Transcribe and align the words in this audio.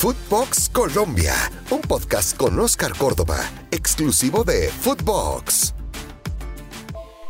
Footbox 0.00 0.70
Colombia, 0.70 1.34
un 1.68 1.82
podcast 1.82 2.34
con 2.34 2.58
Oscar 2.58 2.96
Córdoba, 2.96 3.38
exclusivo 3.70 4.44
de 4.44 4.70
Footbox. 4.70 5.74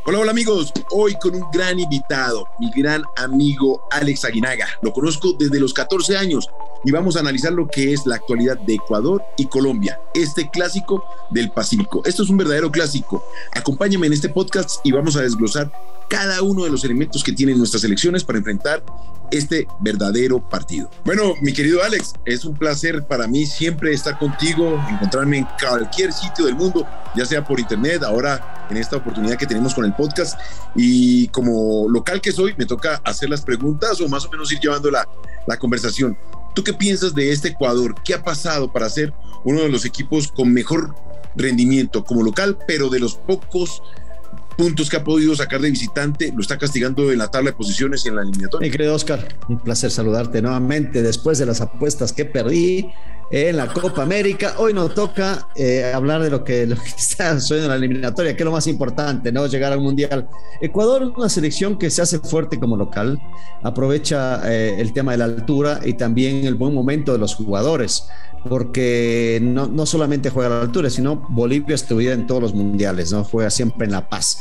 Hola, 0.06 0.20
hola 0.20 0.30
amigos. 0.30 0.72
Hoy 0.92 1.16
con 1.20 1.34
un 1.34 1.50
gran 1.52 1.80
invitado, 1.80 2.46
mi 2.60 2.70
gran 2.70 3.02
amigo 3.16 3.82
Alex 3.90 4.24
Aguinaga. 4.24 4.68
Lo 4.82 4.92
conozco 4.92 5.32
desde 5.36 5.58
los 5.58 5.74
14 5.74 6.16
años 6.16 6.48
y 6.84 6.92
vamos 6.92 7.16
a 7.16 7.20
analizar 7.20 7.52
lo 7.52 7.66
que 7.66 7.92
es 7.92 8.06
la 8.06 8.14
actualidad 8.14 8.56
de 8.60 8.74
Ecuador 8.74 9.20
y 9.36 9.46
Colombia, 9.46 10.00
este 10.14 10.48
clásico 10.48 11.02
del 11.30 11.50
Pacífico. 11.50 12.02
Esto 12.04 12.22
es 12.22 12.30
un 12.30 12.36
verdadero 12.36 12.70
clásico. 12.70 13.24
Acompáñame 13.50 14.06
en 14.06 14.12
este 14.12 14.28
podcast 14.28 14.78
y 14.84 14.92
vamos 14.92 15.16
a 15.16 15.22
desglosar 15.22 15.72
cada 16.10 16.42
uno 16.42 16.64
de 16.64 16.70
los 16.70 16.84
elementos 16.84 17.22
que 17.22 17.32
tienen 17.32 17.56
nuestras 17.56 17.84
elecciones 17.84 18.24
para 18.24 18.38
enfrentar 18.38 18.84
este 19.30 19.68
verdadero 19.78 20.46
partido. 20.46 20.90
Bueno, 21.04 21.34
mi 21.40 21.52
querido 21.52 21.84
Alex, 21.84 22.14
es 22.26 22.44
un 22.44 22.56
placer 22.56 23.06
para 23.06 23.28
mí 23.28 23.46
siempre 23.46 23.92
estar 23.92 24.18
contigo, 24.18 24.84
encontrarme 24.90 25.38
en 25.38 25.46
cualquier 25.60 26.12
sitio 26.12 26.46
del 26.46 26.56
mundo, 26.56 26.84
ya 27.14 27.24
sea 27.24 27.44
por 27.44 27.60
internet, 27.60 28.02
ahora 28.02 28.66
en 28.68 28.76
esta 28.76 28.96
oportunidad 28.96 29.36
que 29.36 29.46
tenemos 29.46 29.72
con 29.72 29.84
el 29.84 29.94
podcast. 29.94 30.38
Y 30.74 31.28
como 31.28 31.88
local 31.88 32.20
que 32.20 32.32
soy, 32.32 32.54
me 32.58 32.66
toca 32.66 33.00
hacer 33.04 33.30
las 33.30 33.42
preguntas 33.42 34.00
o 34.00 34.08
más 34.08 34.26
o 34.26 34.30
menos 34.30 34.50
ir 34.50 34.58
llevando 34.58 34.90
la, 34.90 35.08
la 35.46 35.58
conversación. 35.58 36.18
¿Tú 36.56 36.64
qué 36.64 36.74
piensas 36.74 37.14
de 37.14 37.30
este 37.30 37.48
Ecuador? 37.48 37.94
¿Qué 38.04 38.14
ha 38.14 38.24
pasado 38.24 38.72
para 38.72 38.90
ser 38.90 39.14
uno 39.44 39.60
de 39.60 39.68
los 39.68 39.84
equipos 39.84 40.26
con 40.26 40.52
mejor 40.52 40.92
rendimiento 41.36 42.04
como 42.04 42.22
local, 42.22 42.58
pero 42.66 42.88
de 42.88 42.98
los 42.98 43.14
pocos 43.14 43.82
puntos 44.56 44.88
que 44.90 44.96
ha 44.96 45.04
podido 45.04 45.34
sacar 45.34 45.60
de 45.60 45.70
visitante, 45.70 46.32
lo 46.34 46.40
está 46.40 46.58
castigando 46.58 47.10
en 47.10 47.18
la 47.18 47.28
tabla 47.28 47.50
de 47.50 47.56
posiciones 47.56 48.04
y 48.04 48.08
en 48.08 48.16
la 48.16 48.22
eliminatoria. 48.22 48.66
Mi 48.66 48.70
querido 48.70 48.94
Oscar, 48.94 49.36
un 49.48 49.58
placer 49.58 49.90
saludarte 49.90 50.42
nuevamente 50.42 51.02
después 51.02 51.38
de 51.38 51.46
las 51.46 51.60
apuestas 51.60 52.12
que 52.12 52.24
perdí 52.24 52.90
en 53.30 53.56
la 53.56 53.68
Copa 53.68 54.02
América. 54.02 54.54
Hoy 54.58 54.74
nos 54.74 54.92
toca 54.92 55.48
eh, 55.54 55.92
hablar 55.94 56.22
de 56.22 56.30
lo 56.30 56.42
que, 56.42 56.62
está 56.96 57.38
sucediendo 57.38 57.66
en 57.66 57.80
la 57.80 57.86
eliminatoria, 57.86 58.36
que 58.36 58.42
es 58.42 58.44
lo 58.44 58.52
más 58.52 58.66
importante, 58.66 59.30
¿no? 59.30 59.46
Llegar 59.46 59.72
al 59.72 59.80
Mundial. 59.80 60.28
Ecuador 60.60 61.02
es 61.04 61.16
una 61.16 61.28
selección 61.28 61.78
que 61.78 61.90
se 61.90 62.02
hace 62.02 62.18
fuerte 62.18 62.58
como 62.58 62.76
local, 62.76 63.20
aprovecha 63.62 64.42
eh, 64.50 64.80
el 64.80 64.92
tema 64.92 65.12
de 65.12 65.18
la 65.18 65.24
altura 65.26 65.80
y 65.84 65.94
también 65.94 66.44
el 66.44 66.56
buen 66.56 66.74
momento 66.74 67.12
de 67.12 67.18
los 67.18 67.34
jugadores 67.34 68.08
porque 68.48 69.38
no, 69.42 69.66
no, 69.66 69.86
solamente 69.86 70.30
juega 70.30 70.48
a 70.48 70.58
la 70.58 70.62
altura, 70.62 70.90
sino 70.90 71.26
Bolivia 71.28 71.74
estuviera 71.74 72.14
en 72.14 72.26
todos 72.26 72.42
los 72.42 72.54
mundiales, 72.54 73.12
¿no? 73.12 73.24
Juega 73.24 73.50
siempre 73.50 73.86
en 73.86 73.92
La 73.92 74.08
Paz. 74.08 74.40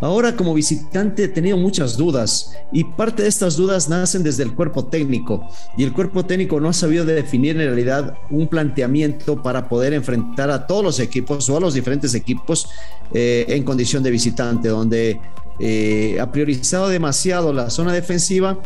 Ahora 0.00 0.34
como 0.36 0.54
visitante 0.54 1.24
he 1.24 1.28
tenido 1.28 1.56
muchas 1.56 1.96
dudas 1.96 2.52
y 2.72 2.84
parte 2.84 3.22
de 3.22 3.28
estas 3.28 3.56
dudas 3.56 3.88
nacen 3.88 4.22
desde 4.22 4.42
el 4.42 4.54
cuerpo 4.54 4.84
técnico 4.86 5.48
y 5.76 5.84
el 5.84 5.92
cuerpo 5.92 6.26
técnico 6.26 6.60
no 6.60 6.68
ha 6.68 6.72
sabido 6.72 7.04
definir 7.04 7.52
en 7.52 7.68
realidad 7.68 8.18
un 8.28 8.48
planteamiento 8.48 9.40
para 9.42 9.68
poder 9.68 9.94
enfrentar 9.94 10.50
a 10.50 10.66
todos 10.66 10.82
los 10.82 11.00
equipos 11.00 11.48
o 11.48 11.56
a 11.56 11.60
los 11.60 11.74
diferentes 11.74 12.14
equipos 12.14 12.68
eh, 13.12 13.46
en 13.48 13.62
condición 13.62 14.02
de 14.02 14.10
visitante, 14.10 14.68
donde 14.68 15.20
eh, 15.60 16.18
ha 16.20 16.30
priorizado 16.32 16.88
demasiado 16.88 17.52
la 17.52 17.70
zona 17.70 17.92
defensiva 17.92 18.58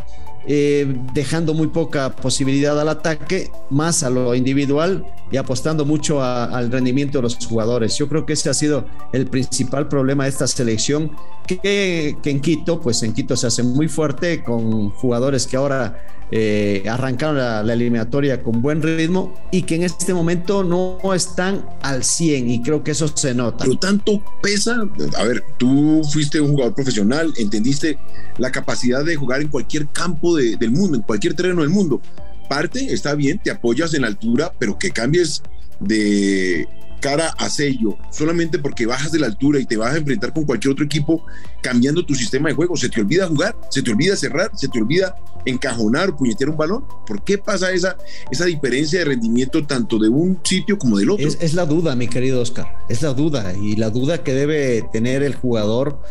eh, 0.47 0.87
dejando 1.13 1.53
muy 1.53 1.67
poca 1.67 2.15
posibilidad 2.15 2.79
al 2.79 2.89
ataque, 2.89 3.51
más 3.69 4.03
a 4.03 4.09
lo 4.09 4.33
individual 4.35 5.05
y 5.31 5.37
apostando 5.37 5.85
mucho 5.85 6.23
al 6.23 6.71
rendimiento 6.71 7.19
de 7.19 7.23
los 7.23 7.37
jugadores. 7.45 7.97
Yo 7.97 8.07
creo 8.07 8.25
que 8.25 8.33
ese 8.33 8.49
ha 8.49 8.53
sido 8.53 8.85
el 9.13 9.27
principal 9.27 9.87
problema 9.87 10.23
de 10.23 10.29
esta 10.29 10.47
selección, 10.47 11.11
que, 11.45 12.17
que 12.21 12.29
en 12.29 12.39
Quito, 12.39 12.79
pues 12.81 13.03
en 13.03 13.13
Quito 13.13 13.35
se 13.35 13.47
hace 13.47 13.63
muy 13.63 13.87
fuerte 13.87 14.43
con 14.43 14.89
jugadores 14.89 15.45
que 15.45 15.57
ahora 15.57 16.18
eh, 16.31 16.83
arrancaron 16.87 17.37
la, 17.37 17.73
eliminatoria 17.73 18.43
con 18.43 18.61
buen 18.61 18.83
ritmo 18.83 19.33
y 19.51 19.63
que 19.63 19.75
en 19.75 19.83
este 19.83 20.13
momento 20.13 20.63
no 20.63 20.99
están 21.13 21.65
al 21.81 22.03
100 22.03 22.49
y 22.49 22.61
creo 22.61 22.83
que 22.83 22.91
eso 22.91 23.07
se 23.07 23.33
nota. 23.33 23.65
Pero 23.65 23.79
tanto 23.79 24.23
pesa, 24.41 24.87
a 25.17 25.23
ver, 25.23 25.43
tú 25.57 26.01
fuiste 26.11 26.39
un 26.39 26.51
jugador 26.51 26.75
profesional, 26.75 27.33
entendiste 27.37 27.97
la 28.37 28.51
capacidad 28.51 29.03
de 29.03 29.15
jugar 29.15 29.41
en 29.41 29.47
cualquier 29.47 29.87
campo 29.87 30.35
del 30.35 30.71
mundo, 30.71 30.97
en 30.97 31.03
cualquier 31.03 31.33
terreno 31.33 31.61
del 31.61 31.69
mundo. 31.69 32.01
Parte, 32.47 32.93
está 32.93 33.15
bien, 33.15 33.39
te 33.43 33.51
apoyas 33.51 33.93
en 33.93 34.01
la 34.01 34.07
altura, 34.07 34.51
pero 34.57 34.77
que 34.77 34.91
cambies 34.91 35.41
de 35.79 36.67
cara 36.99 37.33
a 37.37 37.49
sello, 37.49 37.97
solamente 38.11 38.59
porque 38.59 38.85
bajas 38.85 39.11
de 39.11 39.19
la 39.19 39.27
altura 39.27 39.59
y 39.59 39.65
te 39.65 39.77
vas 39.77 39.93
a 39.93 39.97
enfrentar 39.97 40.33
con 40.33 40.45
cualquier 40.45 40.73
otro 40.73 40.85
equipo 40.85 41.25
cambiando 41.61 42.05
tu 42.05 42.15
sistema 42.15 42.49
de 42.49 42.55
juego. 42.55 42.75
Se 42.75 42.89
te 42.89 43.01
olvida 43.01 43.27
jugar, 43.27 43.55
se 43.69 43.81
te 43.81 43.91
olvida 43.91 44.15
cerrar, 44.15 44.51
se 44.55 44.67
te 44.67 44.79
olvida 44.79 45.15
encajonar 45.45 46.15
puñetear 46.15 46.49
un 46.49 46.57
balón. 46.57 46.85
¿Por 47.05 47.23
qué 47.23 47.37
pasa 47.37 47.71
esa, 47.71 47.97
esa 48.31 48.45
diferencia 48.45 48.99
de 48.99 49.05
rendimiento 49.05 49.65
tanto 49.65 49.97
de 49.97 50.09
un 50.09 50.39
sitio 50.43 50.77
como 50.77 50.97
del 50.97 51.11
otro? 51.11 51.27
Es, 51.27 51.37
es 51.41 51.53
la 51.53 51.65
duda, 51.65 51.95
mi 51.95 52.07
querido 52.07 52.41
Oscar, 52.41 52.77
es 52.89 53.01
la 53.01 53.13
duda 53.13 53.53
y 53.53 53.75
la 53.75 53.89
duda 53.89 54.23
que 54.23 54.33
debe 54.33 54.83
tener 54.91 55.23
el 55.23 55.35
jugador 55.35 56.01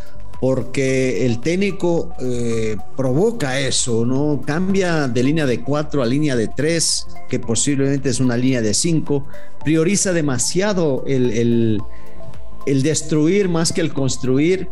porque 0.40 1.26
el 1.26 1.40
técnico 1.40 2.12
eh, 2.20 2.76
provoca 2.96 3.58
eso, 3.58 4.06
¿no? 4.06 4.40
Cambia 4.44 5.08
de 5.08 5.22
línea 5.22 5.46
de 5.46 5.62
4 5.62 6.02
a 6.02 6.06
línea 6.06 6.36
de 6.36 6.46
3, 6.48 7.06
que 7.28 7.40
posiblemente 7.40 8.08
es 8.08 8.20
una 8.20 8.36
línea 8.36 8.62
de 8.62 8.72
5, 8.72 9.26
prioriza 9.64 10.12
demasiado 10.12 11.04
el, 11.06 11.80
destruir 12.66 13.48
más 13.48 13.72
que 13.72 13.80
el 13.80 13.92
construir. 13.92 14.68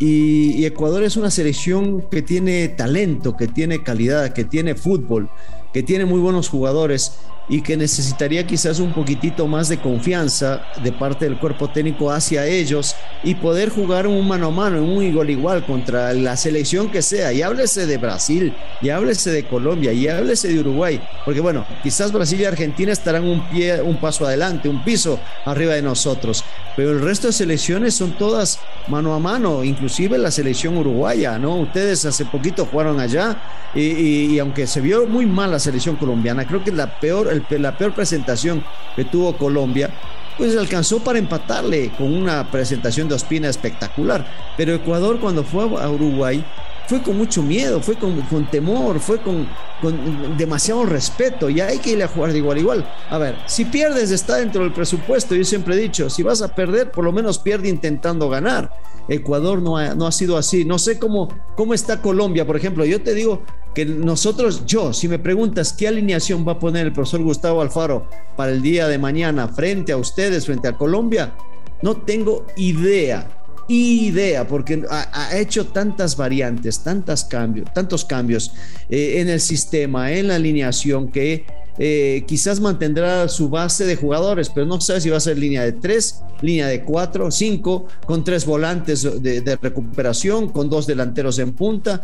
y, 0.00 0.64
Ecuador 0.64 1.04
es 1.04 1.16
una 1.16 1.30
selección 1.30 2.02
que 2.10 2.22
tiene 2.22 2.68
talento, 2.68 3.36
que 3.36 3.46
tiene 3.46 3.82
calidad, 3.82 4.32
que 4.32 4.44
tiene 4.44 4.74
fútbol, 4.74 5.30
que 5.72 5.82
tiene 5.82 6.06
muy 6.06 6.20
buenos 6.20 6.48
jugadores 6.48 7.12
y 7.48 7.62
que 7.62 7.76
necesitaría 7.76 8.46
quizás 8.46 8.78
un 8.78 8.92
poquitito 8.92 9.46
más 9.46 9.68
de 9.68 9.78
confianza 9.78 10.62
de 10.82 10.92
parte 10.92 11.24
del 11.24 11.38
cuerpo 11.38 11.68
técnico 11.68 12.10
hacia 12.10 12.46
ellos 12.46 12.94
y 13.24 13.34
poder 13.34 13.70
jugar 13.70 14.06
un 14.06 14.26
mano 14.28 14.48
a 14.48 14.50
mano, 14.50 14.82
un 14.82 15.02
igual 15.02 15.30
igual 15.30 15.64
contra 15.64 16.12
la 16.12 16.36
selección 16.36 16.90
que 16.90 17.02
sea. 17.02 17.32
Y 17.32 17.42
háblese 17.42 17.86
de 17.86 17.96
Brasil, 17.96 18.54
y 18.82 18.90
háblese 18.90 19.30
de 19.30 19.44
Colombia, 19.44 19.92
y 19.92 20.08
háblese 20.08 20.48
de 20.48 20.60
Uruguay, 20.60 21.00
porque 21.24 21.40
bueno, 21.40 21.64
quizás 21.82 22.12
Brasil 22.12 22.40
y 22.40 22.44
Argentina 22.44 22.92
estarán 22.92 23.24
un 23.24 23.48
pie, 23.48 23.80
un 23.80 23.96
paso 23.96 24.26
adelante, 24.26 24.68
un 24.68 24.84
piso 24.84 25.18
arriba 25.44 25.74
de 25.74 25.82
nosotros, 25.82 26.44
pero 26.76 26.90
el 26.90 27.00
resto 27.00 27.28
de 27.28 27.32
selecciones 27.32 27.94
son 27.94 28.12
todas 28.12 28.60
mano 28.88 29.14
a 29.14 29.18
mano, 29.18 29.64
inclusive 29.64 30.18
la 30.18 30.30
selección 30.30 30.76
uruguaya, 30.76 31.38
¿no? 31.38 31.56
Ustedes 31.56 32.04
hace 32.04 32.24
poquito 32.24 32.66
jugaron 32.66 33.00
allá 33.00 33.36
y, 33.74 33.82
y 33.82 34.38
aunque 34.38 34.66
se 34.66 34.80
vio 34.80 35.06
muy 35.06 35.26
mal 35.26 35.50
la 35.50 35.58
selección 35.58 35.96
colombiana, 35.96 36.46
creo 36.46 36.62
que 36.62 36.72
la 36.72 37.00
peor 37.00 37.28
la 37.58 37.76
peor 37.76 37.94
presentación 37.94 38.64
que 38.96 39.04
tuvo 39.04 39.36
Colombia, 39.36 39.90
pues 40.36 40.56
alcanzó 40.56 41.00
para 41.00 41.18
empatarle 41.18 41.90
con 41.98 42.14
una 42.14 42.50
presentación 42.50 43.08
de 43.08 43.14
Ospina 43.14 43.48
espectacular. 43.48 44.24
Pero 44.56 44.74
Ecuador 44.74 45.18
cuando 45.18 45.42
fue 45.42 45.64
a 45.64 45.90
Uruguay 45.90 46.44
fue 46.88 47.02
con 47.02 47.18
mucho 47.18 47.42
miedo, 47.42 47.82
fue 47.82 47.96
con, 47.96 48.50
temor, 48.50 48.98
fue 48.98 49.20
con, 49.20 49.46
con, 49.82 50.38
demasiado 50.38 50.86
respeto 50.86 51.50
y 51.50 51.60
hay 51.60 51.78
que 51.78 51.90
ir 51.90 52.02
a 52.02 52.08
jugar 52.08 52.32
de 52.32 52.38
igual 52.38 52.56
a 52.56 52.60
igual. 52.60 52.92
A 53.10 53.18
ver, 53.18 53.36
si 53.46 53.66
pierdes 53.66 54.10
está 54.10 54.36
dentro 54.36 54.62
del 54.62 54.72
presupuesto, 54.72 55.34
yo 55.34 55.44
siempre 55.44 55.74
he 55.74 55.78
dicho, 55.78 56.08
si 56.08 56.22
vas 56.22 56.40
a 56.40 56.54
perder, 56.54 56.90
por 56.90 57.04
lo 57.04 57.12
menos 57.12 57.38
pierde 57.38 57.68
intentando 57.68 58.30
ganar. 58.30 58.72
Ecuador 59.06 59.60
no 59.60 59.76
ha, 59.76 59.94
no 59.94 60.06
ha 60.06 60.12
sido 60.12 60.38
así. 60.38 60.64
No 60.64 60.78
sé 60.78 60.98
cómo, 60.98 61.28
cómo 61.56 61.74
está 61.74 62.00
Colombia, 62.00 62.46
por 62.46 62.56
ejemplo. 62.56 62.86
Yo 62.86 63.02
te 63.02 63.12
digo 63.12 63.42
que 63.74 63.84
nosotros, 63.84 64.64
yo, 64.64 64.94
si 64.94 65.08
me 65.08 65.18
preguntas 65.18 65.74
qué 65.74 65.88
alineación 65.88 66.48
va 66.48 66.52
a 66.52 66.58
poner 66.58 66.86
el 66.86 66.92
profesor 66.94 67.22
Gustavo 67.22 67.60
Alfaro 67.60 68.06
para 68.34 68.52
el 68.52 68.62
día 68.62 68.88
de 68.88 68.98
mañana 68.98 69.48
frente 69.48 69.92
a 69.92 69.98
ustedes, 69.98 70.46
frente 70.46 70.68
a 70.68 70.76
Colombia, 70.76 71.34
no 71.82 71.98
tengo 71.98 72.46
idea 72.56 73.37
idea, 73.68 74.48
porque 74.48 74.82
ha, 74.90 75.36
hecho 75.36 75.66
tantas 75.66 76.16
variantes, 76.16 76.80
tantos 76.80 77.24
cambios, 77.24 77.72
tantos 77.72 78.04
cambios 78.04 78.52
eh, 78.88 79.20
en 79.20 79.28
el 79.28 79.40
sistema, 79.40 80.10
en 80.10 80.28
la 80.28 80.36
alineación, 80.36 81.10
que 81.10 81.44
eh, 81.80 82.24
quizás 82.26 82.58
mantendrá 82.58 83.28
su 83.28 83.48
base 83.48 83.86
de 83.86 83.94
jugadores, 83.94 84.50
pero 84.50 84.66
no 84.66 84.80
sabe 84.80 85.00
si 85.00 85.10
va 85.10 85.18
a 85.18 85.20
ser 85.20 85.38
línea 85.38 85.62
de 85.62 85.72
tres, 85.72 86.22
línea 86.40 86.66
de 86.66 86.82
cuatro, 86.82 87.30
cinco, 87.30 87.86
con 88.04 88.24
tres 88.24 88.44
volantes 88.44 89.22
de, 89.22 89.58
recuperación, 89.62 90.48
con 90.48 90.68
dos 90.68 90.88
delanteros 90.88 91.38
en 91.38 91.52
punta. 91.52 92.02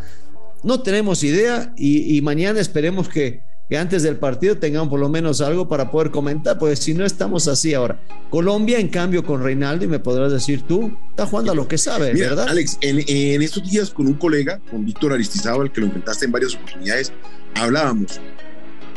No 0.62 0.81
tenemos 0.81 1.25
idea 1.25 1.75
y, 1.76 2.20
mañana 2.22 2.61
esperemos 2.61 3.08
que, 3.08 3.43
antes 3.76 4.05
del 4.05 4.16
partido 4.19 4.56
tengamos 4.58 4.88
por 4.88 5.00
lo 5.00 5.08
menos 5.08 5.40
algo 5.40 5.69
para 5.69 5.90
poder 5.90 6.12
comentar, 6.12 6.56
pues 6.56 6.78
si 6.78 6.94
no 6.94 7.05
estamos 7.05 7.49
así 7.49 7.75
ahora. 7.75 8.00
Colombia, 8.31 8.78
en 8.78 8.87
cambio, 8.87 9.25
con 9.25 9.43
Reinaldo, 9.43 9.84
y 9.84 9.88
me 9.88 9.99
podrás 9.99 10.31
decir 10.31 10.62
tú, 10.62 10.93
está 11.14 11.26
jugando 11.26 11.52
a 11.52 11.55
lo 11.55 11.69
que 11.69 11.78
sabe, 11.78 12.12
¿verdad? 12.12 12.49
Alex, 12.49 12.78
en, 12.81 12.99
en, 13.06 13.40
estos 13.40 13.70
días 13.70 13.90
con 13.90 14.08
un 14.08 14.14
colega, 14.14 14.61
con 14.69 14.84
Víctor 14.84 15.12
Aristizábal, 15.12 15.70
que 15.70 15.81
lo 15.81 15.87
enfrentaste 15.87 16.25
en 16.25 16.32
varias 16.32 16.56
oportunidades, 16.56 17.12
hablábamos 17.55 18.20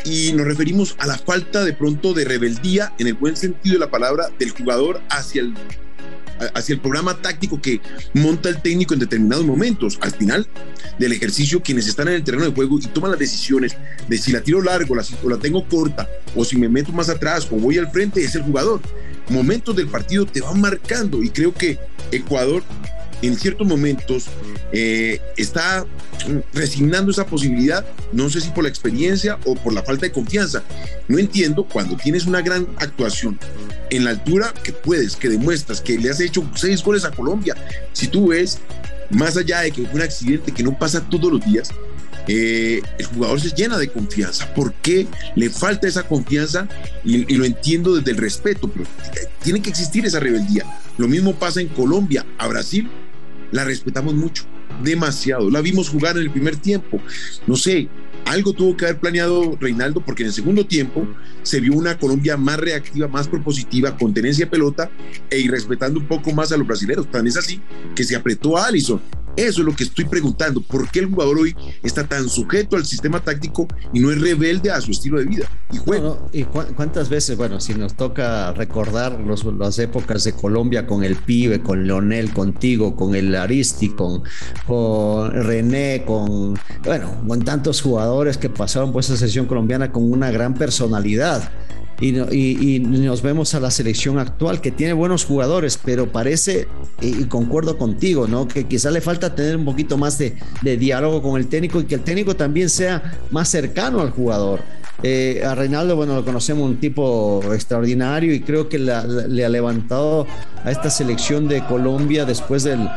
y 0.04 0.34
nos 0.34 0.48
referimos 0.48 0.96
a 0.98 1.06
la 1.06 1.16
falta 1.16 1.64
de 1.64 1.74
pronto 1.74 2.14
de 2.14 2.26
rebeldía 2.26 2.92
en 2.98 3.06
el 3.06 3.14
buen 3.14 3.36
sentido 3.36 3.74
de 3.74 3.80
la 3.80 3.92
palabra 3.92 4.30
del 4.40 4.50
jugador 4.50 5.00
hacia 5.10 5.42
el 5.42 5.54
hacia 6.54 6.74
el 6.74 6.80
programa 6.80 7.20
táctico 7.20 7.60
que 7.62 7.82
monta 8.14 8.50
el 8.50 8.62
técnico 8.62 8.94
en 8.94 9.00
determinados 9.00 9.46
momentos. 9.46 9.98
Al 10.02 10.12
final 10.12 10.48
del 11.00 11.12
ejercicio, 11.12 11.62
quienes 11.62 11.88
están 11.88 12.08
en 12.08 12.16
el 12.16 12.24
terreno 12.24 12.46
de 12.46 12.52
juego 12.52 12.80
y 12.80 12.88
toman 12.88 13.12
las 13.12 13.20
decisiones 13.20 13.76
de 14.08 14.18
si 14.18 14.32
la 14.32 14.42
tiro 14.42 14.62
largo 14.62 14.96
la, 14.96 15.04
o 15.24 15.30
la 15.30 15.38
tengo 15.38 15.68
corta, 15.68 16.08
o 16.36 16.46
si 16.46 16.58
me 16.58 16.70
meto 16.70 16.92
más 16.92 17.10
atrás 17.10 17.48
o 17.52 17.56
voy 17.56 17.78
al 17.78 17.92
frente, 17.92 18.24
es 18.24 18.36
el 18.36 18.44
jugador. 18.44 18.82
Momentos 19.30 19.76
del 19.76 19.88
partido 19.88 20.26
te 20.26 20.42
van 20.42 20.62
marcando 20.62 21.22
y 21.24 21.30
creo 21.30 21.54
que 21.54 21.80
Ecuador 22.12 22.64
en 23.22 23.36
ciertos 23.38 23.66
momentos 23.66 24.26
eh, 24.72 25.20
está 25.38 25.86
resignando 26.54 27.12
esa 27.12 27.26
posibilidad, 27.26 27.86
no 28.12 28.30
sé 28.30 28.42
si 28.42 28.50
por 28.50 28.64
la 28.64 28.70
experiencia 28.70 29.40
o 29.46 29.56
por 29.56 29.74
la 29.74 29.84
falta 29.84 30.06
de 30.06 30.12
confianza. 30.12 30.64
No 31.08 31.18
entiendo 31.18 31.64
cuando 31.64 31.96
tienes 31.96 32.26
una 32.26 32.42
gran 32.42 32.68
actuación 32.78 33.40
en 33.90 34.04
la 34.04 34.12
altura 34.12 34.54
que 34.64 34.74
puedes, 34.74 35.16
que 35.16 35.30
demuestras 35.30 35.82
que 35.82 35.98
le 35.98 36.10
has 36.10 36.20
hecho 36.20 36.48
seis 36.56 36.84
goles 36.84 37.06
a 37.06 37.12
Colombia. 37.12 37.56
Si 37.94 38.08
tú 38.08 38.28
ves, 38.28 38.60
más 39.10 39.38
allá 39.38 39.62
de 39.62 39.72
que 39.72 39.84
fue 39.84 39.96
un 39.96 40.02
accidente 40.02 40.52
que 40.52 40.64
no 40.64 40.78
pasa 40.78 41.02
todos 41.10 41.32
los 41.32 41.46
días, 41.46 41.70
eh, 42.28 42.82
el 42.98 43.06
jugador 43.06 43.40
se 43.40 43.50
llena 43.50 43.78
de 43.78 43.88
confianza. 43.88 44.54
¿Por 44.54 44.74
qué 44.74 45.08
le 45.36 45.50
falta 45.50 45.88
esa 45.88 46.04
confianza? 46.04 46.68
Y, 47.04 47.34
lo 47.36 47.46
entiendo 47.46 47.96
desde 47.96 48.12
el 48.12 48.18
respeto, 48.18 48.70
pero 48.70 48.86
tiene 49.44 49.62
que 49.62 49.70
existir 49.70 50.06
esa 50.06 50.20
rebeldía. 50.20 50.66
Lo 50.98 51.08
mismo 51.08 51.36
pasa 51.36 51.62
en 51.62 51.68
Colombia. 51.70 52.26
A 52.38 52.48
Brasil 52.48 52.90
la 53.52 53.64
respetamos 53.64 54.14
mucho, 54.14 54.44
demasiado. 54.84 55.50
La 55.50 55.62
vimos 55.62 55.90
jugar 55.90 56.18
en 56.18 56.24
el 56.24 56.32
primer 56.32 56.58
tiempo. 56.58 57.02
No 57.46 57.56
sé, 57.56 57.88
algo 58.26 58.52
tuvo 58.52 58.76
que 58.76 58.86
haber 58.86 59.00
planeado 59.00 59.58
Reinaldo 59.60 60.02
porque 60.02 60.24
en 60.24 60.28
el 60.28 60.34
segundo 60.34 60.66
tiempo 60.66 61.08
se 61.44 61.62
vio 61.62 61.74
una 61.74 61.98
Colombia 61.98 62.36
más 62.36 62.60
reactiva, 62.60 63.08
más 63.08 63.28
propositiva, 63.30 63.98
con 63.98 64.14
tenencia 64.14 64.46
de 64.46 64.52
pelota 64.52 64.90
e 65.30 65.40
irrespetando 65.40 66.00
un 66.00 66.08
poco 66.08 66.34
más 66.34 66.52
a 66.52 66.58
los 66.58 66.68
brasileños. 66.68 67.10
Tan 67.10 67.26
es 67.26 67.38
así 67.38 67.62
que 67.96 68.04
se 68.04 68.18
apretó 68.18 68.58
a 68.58 68.68
eso 69.38 69.62
es 69.62 69.66
lo 69.66 69.76
que 69.76 69.84
estoy 69.84 70.06
preguntando. 70.06 70.62
¿Por 70.62 70.90
qué 70.90 71.00
el 71.00 71.06
jugador 71.06 71.38
hoy 71.38 71.56
está 71.84 72.06
tan 72.08 72.28
sujeto 72.28 72.76
al 72.76 72.86
sistema 72.86 73.20
táctico 73.20 73.68
y 73.94 74.00
no 74.00 74.12
es 74.12 74.20
rebelde 74.20 74.72
a 74.72 74.82
su 74.82 74.92
estilo 74.92 75.20
de 75.20 75.26
vida? 75.26 75.48
Y, 75.72 76.40
¿Y 76.40 76.44
cuántas 76.44 77.08
veces, 77.08 77.38
bueno, 77.38 77.60
si 77.60 77.76
nos 77.76 77.96
toca 77.96 78.52
recordar 78.54 79.20
las 79.60 79.80
épocas 79.80 80.24
de 80.24 80.34
Colombia 80.34 80.88
con 80.88 81.04
el 81.04 81.16
pibe, 81.16 81.62
con 81.62 81.86
Leonel, 81.86 82.34
contigo, 82.34 82.96
con 82.96 83.16
el 83.16 83.36
Aristi, 83.36 83.90
con, 83.90 84.24
con 84.66 85.32
René, 85.32 86.04
con, 86.06 86.58
bueno, 86.84 87.22
con 87.28 87.44
tantos 87.44 87.82
jugadores 87.82 88.38
que 88.38 88.50
pasaron 88.50 88.92
por 88.92 89.02
esa 89.02 89.18
sesión 89.18 89.46
colombiana 89.46 89.92
con 89.92 90.12
una 90.12 90.32
gran 90.32 90.56
personalidad 90.56 91.52
y, 92.00 92.80
nos 92.80 93.22
vemos 93.22 93.56
a 93.56 93.60
la 93.60 93.72
selección 93.72 94.20
actual 94.20 94.62
que 94.62 94.72
tiene 94.72 94.94
buenos 94.94 95.26
jugadores, 95.26 95.80
pero 95.84 96.12
parece, 96.12 96.68
y, 97.02 97.24
concuerdo 97.26 97.78
contigo, 97.78 98.28
¿no? 98.28 98.48
Que 98.48 98.66
quizá 98.66 98.92
le 98.92 99.02
falta 99.02 99.34
tener 99.34 99.58
un 99.58 99.66
poquito 99.66 99.98
más 99.98 100.18
de, 100.18 100.38
diálogo 100.62 101.22
con 101.22 101.40
el 101.40 101.48
técnico 101.48 101.80
y 101.82 101.86
que 101.86 101.96
el 101.96 102.02
técnico 102.02 102.36
también 102.36 102.70
sea 102.70 103.20
más 103.32 103.50
cercano 103.50 104.02
al 104.02 104.12
jugador. 104.12 104.62
Eh, 105.04 105.44
a 105.46 105.54
Reinaldo, 105.54 105.96
bueno, 105.96 106.16
lo 106.16 106.26
conocemos 106.26 106.68
un 106.68 106.78
tipo 106.78 107.42
extraordinario 107.54 108.34
y 108.34 108.42
creo 108.42 108.68
que 108.68 108.80
le 108.80 109.46
ha 109.46 109.50
levantado 109.50 110.26
a 110.64 110.72
esta 110.72 110.90
selección 110.90 111.48
de 111.48 111.64
Colombia 111.66 112.26
después 112.26 112.64
del, 112.64 112.90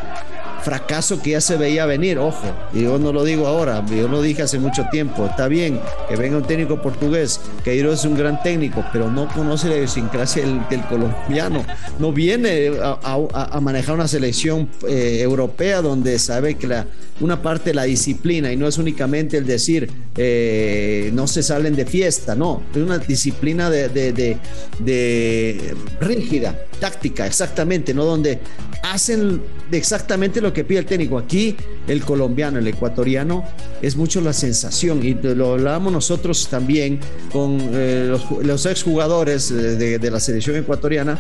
fracaso 0.63 1.21
que 1.23 1.31
ya 1.31 1.41
se 1.41 1.57
veía 1.57 1.87
venir, 1.87 2.19
ojo, 2.19 2.47
y 2.73 2.83
yo 2.83 2.99
no 2.99 3.13
lo 3.13 3.25
digo 3.25 3.47
ahora, 3.47 3.85
yo 3.87 4.09
lo 4.09 4.23
dije 4.23 4.43
hace 4.43 4.59
mucho 4.59 4.87
tiempo, 4.91 5.27
está 5.27 5.49
bien 5.49 5.81
que 6.09 6.17
venga 6.17 6.37
un 6.37 6.45
técnico 6.45 6.81
portugués, 6.81 7.41
que 7.65 7.81
es 7.81 8.05
un 8.05 8.17
gran 8.17 8.43
técnico, 8.43 8.85
pero 8.93 9.11
no 9.11 9.29
conoce 9.29 9.69
la 9.69 9.77
idiosincrasia 9.77 10.45
del, 10.45 10.83
colombiano, 10.89 11.65
no 11.99 12.13
viene 12.13 12.73
a, 12.83 13.61
manejar 13.61 13.95
una 13.95 14.09
selección 14.09 14.69
eh, 14.89 15.21
europea 15.23 15.83
donde 15.83 16.19
sabe 16.19 16.55
que 16.55 16.67
la, 16.67 16.87
una 17.21 17.43
parte 17.43 17.71
de 17.71 17.75
la 17.75 17.85
disciplina 17.85 18.53
y 18.53 18.57
no 18.57 18.67
es 18.67 18.79
únicamente 18.79 19.37
el 19.37 19.47
decir 19.47 19.91
eh, 20.17 21.11
no 21.13 21.27
se 21.27 21.43
salen 21.43 21.77
de 21.77 21.87
fiesta, 21.87 22.35
no, 22.35 22.63
es 22.75 22.79
una 22.79 22.99
disciplina 22.99 23.71
de, 23.71 23.89
de, 23.89 24.39
de 24.79 25.75
rígida, 26.01 26.59
táctica, 26.81 27.27
exactamente, 27.27 27.95
¿no? 27.95 28.05
Donde 28.05 28.41
hacen 28.83 29.41
exactamente 29.71 30.41
lo 30.41 30.53
que 30.53 30.65
pide 30.65 30.81
el 30.81 30.87
técnico. 30.87 31.19
Aquí 31.19 31.57
el 31.87 32.03
colombiano, 32.03 32.59
el 32.59 32.67
ecuatoriano, 32.67 33.45
es 33.83 33.97
mucho 33.97 34.21
la 34.21 34.33
sensación 34.33 35.05
y 35.05 35.15
lo 35.15 35.53
hablábamos 35.53 35.93
nosotros 35.93 36.49
también 36.49 36.99
con 37.31 37.59
eh, 37.73 38.17
los, 38.43 38.67
exjugadores 38.67 39.51
de, 39.51 39.99
de, 39.99 40.11
la 40.11 40.21
selección 40.21 40.57
ecuatoriana 40.57 41.19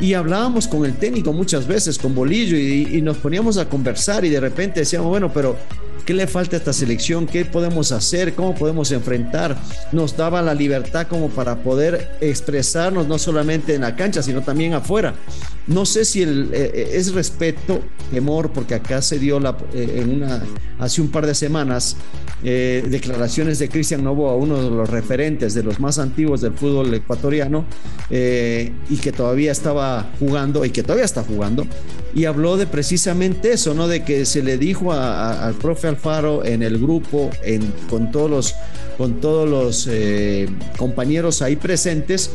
y 0.00 0.14
hablábamos 0.14 0.68
con 0.68 0.84
el 0.84 0.94
técnico 0.94 1.32
muchas 1.32 1.66
veces, 1.66 1.98
con 1.98 2.14
Bolillo, 2.14 2.56
y, 2.56 2.96
y 2.96 3.02
nos 3.02 3.18
poníamos 3.18 3.56
a 3.56 3.68
conversar 3.68 4.24
y 4.24 4.28
de 4.28 4.40
repente 4.40 4.80
decíamos, 4.80 5.08
bueno, 5.08 5.32
pero 5.32 5.56
¿Qué 6.04 6.14
le 6.14 6.26
falta 6.26 6.56
a 6.56 6.58
esta 6.58 6.72
selección? 6.72 7.26
¿Qué 7.26 7.44
podemos 7.44 7.92
hacer? 7.92 8.34
¿Cómo 8.34 8.54
podemos 8.56 8.90
enfrentar? 8.90 9.56
Nos 9.92 10.16
daba 10.16 10.42
la 10.42 10.52
libertad 10.52 11.06
como 11.06 11.28
para 11.28 11.62
poder 11.62 12.16
expresarnos 12.20 13.06
no 13.06 13.18
solamente 13.18 13.74
en 13.74 13.82
la 13.82 13.94
cancha, 13.94 14.20
sino 14.20 14.42
también 14.42 14.74
afuera. 14.74 15.14
No 15.68 15.86
sé 15.86 16.04
si 16.04 16.22
el, 16.22 16.50
eh, 16.52 16.72
eh, 16.74 16.90
es 16.94 17.12
respeto, 17.12 17.82
temor, 18.10 18.50
porque 18.50 18.74
acá 18.74 19.00
se 19.00 19.20
dio 19.20 19.38
la, 19.38 19.56
eh, 19.72 20.00
en 20.02 20.16
una, 20.16 20.42
hace 20.80 21.00
un 21.00 21.08
par 21.08 21.24
de 21.26 21.34
semanas 21.34 21.96
declaraciones 22.42 23.60
de 23.60 23.68
Cristian 23.68 24.02
Novoa, 24.02 24.34
uno 24.34 24.60
de 24.60 24.68
los 24.68 24.90
referentes 24.90 25.54
de 25.54 25.62
los 25.62 25.78
más 25.78 26.00
antiguos 26.00 26.40
del 26.40 26.54
fútbol 26.54 26.92
ecuatoriano, 26.92 27.64
y 28.10 28.96
que 28.96 29.12
todavía 29.12 29.52
estaba 29.52 30.10
jugando, 30.18 30.64
y 30.64 30.70
que 30.70 30.82
todavía 30.82 31.04
está 31.04 31.22
jugando, 31.22 31.64
y 32.16 32.24
habló 32.24 32.56
de 32.56 32.66
precisamente 32.66 33.52
eso, 33.52 33.74
¿no? 33.74 33.86
De 33.86 34.02
que 34.02 34.24
se 34.24 34.42
le 34.42 34.58
dijo 34.58 34.92
al 34.92 35.54
profe 35.54 35.86
Alfaro 35.92 36.44
en 36.44 36.62
el 36.62 36.78
grupo, 36.78 37.30
con 37.88 38.10
todos 38.10 38.30
los, 38.30 38.54
los 39.48 39.88
compañeros 40.76 41.42
ahí 41.42 41.56
presentes, 41.56 42.30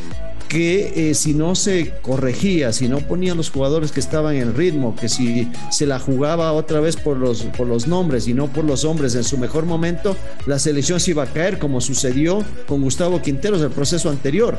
que 0.47 1.09
eh, 1.09 1.13
si 1.13 1.33
no 1.33 1.55
se 1.55 1.93
corregía, 2.01 2.71
si 2.71 2.87
no 2.87 2.99
ponía 2.99 3.35
los 3.35 3.49
jugadores 3.49 3.91
que 3.91 3.99
estaban 3.99 4.35
en 4.35 4.55
ritmo, 4.55 4.95
que 4.95 5.09
si 5.09 5.49
se 5.71 5.85
la 5.85 5.99
jugaba 5.99 6.53
otra 6.53 6.79
vez 6.79 6.95
por 6.95 7.17
los, 7.17 7.43
por 7.43 7.67
los 7.67 7.87
nombres 7.87 8.27
y 8.27 8.33
no 8.33 8.47
por 8.47 8.63
los 8.63 8.85
hombres 8.85 9.15
en 9.15 9.23
su 9.23 9.37
mejor 9.37 9.65
momento, 9.65 10.15
la 10.45 10.59
selección 10.59 10.99
se 10.99 11.11
iba 11.11 11.23
a 11.23 11.27
caer 11.27 11.59
como 11.59 11.81
sucedió 11.81 12.43
con 12.67 12.81
Gustavo 12.81 13.21
Quinteros 13.21 13.61
el 13.61 13.71
proceso 13.71 14.09
anterior. 14.09 14.57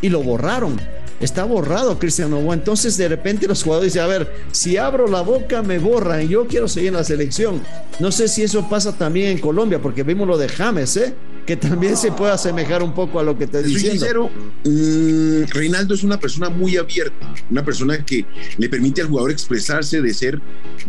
Y 0.00 0.08
lo 0.08 0.22
borraron. 0.22 0.80
Está 1.20 1.44
borrado 1.44 1.98
Cristian 1.98 2.30
Novoa. 2.30 2.54
Entonces 2.54 2.96
de 2.96 3.08
repente 3.08 3.46
los 3.46 3.62
jugadores 3.62 3.92
dicen, 3.92 4.04
a 4.04 4.08
ver, 4.08 4.32
si 4.52 4.76
abro 4.76 5.06
la 5.06 5.22
boca 5.22 5.62
me 5.62 5.78
borran. 5.78 6.28
Yo 6.28 6.46
quiero 6.46 6.68
seguir 6.68 6.88
en 6.88 6.94
la 6.94 7.04
selección. 7.04 7.62
No 8.00 8.10
sé 8.12 8.28
si 8.28 8.42
eso 8.42 8.68
pasa 8.68 8.96
también 8.96 9.30
en 9.30 9.38
Colombia, 9.38 9.80
porque 9.80 10.02
vimos 10.02 10.26
lo 10.26 10.36
de 10.36 10.48
James, 10.48 10.96
¿eh? 10.96 11.14
que 11.46 11.56
también 11.56 11.96
se 11.96 12.10
puede 12.12 12.32
asemejar 12.32 12.82
un 12.82 12.94
poco 12.94 13.20
a 13.20 13.22
lo 13.22 13.36
que 13.36 13.46
te 13.46 13.62
Soy 13.62 13.78
sincero, 13.78 14.30
mm, 14.64 15.42
Reinaldo 15.50 15.94
es 15.94 16.02
una 16.02 16.18
persona 16.18 16.48
muy 16.48 16.76
abierta, 16.76 17.34
una 17.50 17.64
persona 17.64 18.04
que 18.04 18.24
le 18.56 18.68
permite 18.68 19.02
al 19.02 19.08
jugador 19.08 19.30
expresarse 19.30 20.00
de 20.00 20.14
ser 20.14 20.40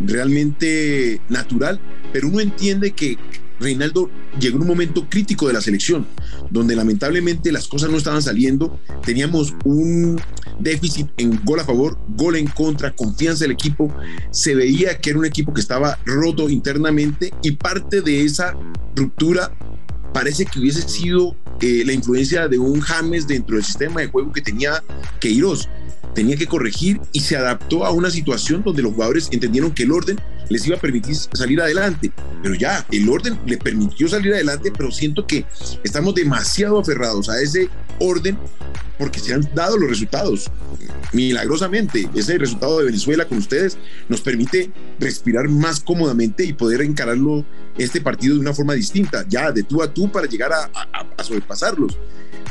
realmente 0.06 1.20
natural, 1.30 1.80
pero 2.14 2.28
uno 2.30 2.40
entiende 2.40 2.92
que 2.92 3.18
Reinaldo 3.60 4.10
llegó 4.40 4.58
en 4.58 4.64
un 4.64 4.68
momento 4.68 5.08
crítico 5.10 5.48
de 5.48 5.54
la 5.54 5.62
selección, 5.62 6.06
donde 6.50 6.76
lamentablemente 6.76 7.52
las 7.52 7.68
cosas 7.68 7.90
no 7.90 7.98
estaban 7.98 8.22
saliendo, 8.22 8.80
teníamos 9.04 9.54
un 9.64 10.22
déficit 10.60 11.08
en 11.18 11.40
gol 11.44 11.60
a 11.60 11.66
favor, 11.66 11.98
gol 12.10 12.36
en 12.36 12.48
contra, 12.48 12.92
confianza 12.92 13.46
del 13.46 13.52
equipo, 13.52 13.94
se 14.32 14.56
veía 14.56 14.98
que 14.98 15.12
era 15.12 15.20
un 15.20 15.26
equipo 15.26 15.54
que 15.54 15.62
estaba 15.62 15.98
roto 16.06 16.50
internamente 16.50 17.34
y 17.42 17.52
parte 17.52 18.02
de 18.02 18.24
esa 18.24 18.56
ruptura 18.96 19.52
parece 20.14 20.46
que 20.46 20.60
hubiese 20.60 20.88
sido 20.88 21.36
eh, 21.60 21.84
la 21.86 21.92
influencia 21.92 22.48
de 22.48 22.58
un 22.58 22.80
James 22.80 23.28
dentro 23.28 23.56
del 23.58 23.66
sistema 23.66 24.00
de 24.02 24.08
juego 24.08 24.32
que 24.32 24.42
tenía 24.42 24.82
Queiroz. 25.20 25.68
Tenía 26.14 26.38
que 26.38 26.48
corregir 26.48 27.02
y 27.12 27.20
se 27.20 27.36
adaptó 27.36 27.86
a 27.86 27.92
una 27.92 28.10
situación 28.10 28.64
donde 28.64 28.82
los 28.82 28.94
jugadores 28.94 29.28
entendieron 29.32 29.72
que 29.72 29.84
el 29.84 29.92
orden 29.92 30.18
les 30.50 30.66
iba 30.68 30.78
a 30.78 30.80
permitir 30.80 31.16
salir 31.16 31.62
adelante. 31.62 32.12
Pero 32.42 32.56
ya, 32.56 32.86
el 32.92 33.08
orden 33.10 33.40
le 33.46 33.58
permitió 33.58 34.08
salir 34.08 34.34
adelante, 34.34 34.72
pero 34.76 34.92
siento 34.92 35.26
que 35.26 35.46
estamos 35.84 36.16
demasiado 36.16 36.80
aferrados 36.80 37.30
a 37.30 37.42
ese 37.42 37.70
orden 38.00 38.38
porque 38.98 39.20
se 39.20 39.34
han 39.34 39.48
dado 39.54 39.78
los 39.78 39.90
resultados. 39.90 40.52
Milagrosamente, 41.14 42.10
ese 42.16 42.38
resultado 42.38 42.80
de 42.80 42.86
Venezuela 42.86 43.26
con 43.26 43.38
ustedes 43.38 43.78
nos 44.10 44.22
permite 44.22 44.72
respirar 45.00 45.50
más 45.50 45.80
cómodamente 45.80 46.46
y 46.46 46.54
poder 46.54 46.82
encararlo 46.82 47.46
este 47.78 48.02
partido 48.02 48.36
de 48.36 48.42
una 48.42 48.54
forma 48.54 48.74
distinta, 48.74 49.26
ya 49.28 49.52
de 49.52 49.64
tú 49.64 49.82
a 49.82 49.94
tú 49.94 50.12
para 50.12 50.28
llegar 50.28 50.54
a, 50.54 50.70
a 51.18 51.24
sobrepasarlos. 51.24 51.98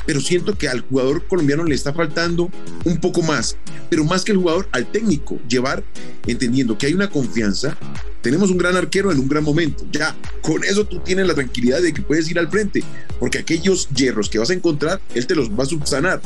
Pero 0.06 0.20
siento 0.20 0.56
que 0.56 0.68
al 0.68 0.80
jugador 0.80 1.26
colombiano 1.26 1.64
le 1.64 1.74
está 1.74 1.92
faltando 1.92 2.50
un 2.84 2.98
poco 2.98 3.22
más, 3.22 3.56
pero 3.88 4.04
más 4.04 4.24
que 4.24 4.32
el 4.32 4.38
jugador, 4.38 4.68
al 4.72 4.90
técnico, 4.90 5.38
llevar 5.48 5.82
entendiendo 6.26 6.76
que 6.76 6.86
hay 6.86 6.94
una 6.94 7.08
confianza 7.08 7.76
tenemos 8.24 8.50
un 8.50 8.56
gran 8.56 8.74
arquero 8.74 9.12
en 9.12 9.18
un 9.18 9.28
gran 9.28 9.44
momento. 9.44 9.84
Ya, 9.92 10.16
con 10.40 10.64
eso 10.64 10.86
tú 10.86 10.98
tienes 11.00 11.26
la 11.26 11.34
tranquilidad 11.34 11.82
de 11.82 11.92
que 11.92 12.00
puedes 12.00 12.28
ir 12.30 12.38
al 12.38 12.48
frente, 12.48 12.82
porque 13.20 13.36
aquellos 13.36 13.86
hierros 13.90 14.30
que 14.30 14.38
vas 14.38 14.48
a 14.48 14.54
encontrar, 14.54 14.98
él 15.14 15.26
te 15.26 15.34
los 15.34 15.50
va 15.50 15.64
a 15.64 15.66
subsanar. 15.66 16.22